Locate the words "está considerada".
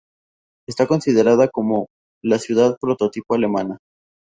0.67-1.47